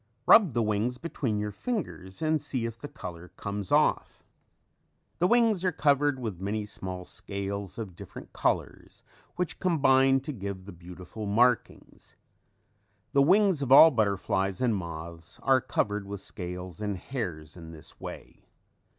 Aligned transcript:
Rub 0.25 0.53
the 0.55 0.63
wings 0.63 0.97
between 0.97 1.37
your 1.37 1.51
fingers 1.51 2.23
and 2.23 2.41
see 2.41 2.65
if 2.65 2.75
the 2.75 2.87
color 2.87 3.27
comes 3.37 3.71
off. 3.71 4.23
The 5.19 5.27
wings 5.27 5.63
are 5.63 5.71
covered 5.71 6.17
with 6.19 6.39
very 6.39 6.65
small 6.65 7.05
scales 7.05 7.77
of 7.77 7.95
different 7.95 8.33
colors 8.33 9.03
which 9.35 9.59
combine 9.59 10.19
to 10.21 10.33
give 10.33 10.65
the 10.65 10.71
beautiful 10.71 11.27
markings. 11.27 12.15
The 13.13 13.21
wings 13.21 13.61
of 13.61 13.71
all 13.71 13.91
butterflies 13.91 14.59
and 14.59 14.75
moths 14.75 15.37
are 15.43 15.61
covered 15.61 16.07
with 16.07 16.19
scales 16.19 16.81
and 16.81 16.97
hairs 16.97 17.55
in 17.55 17.69
this 17.69 17.99
way. 17.99 18.47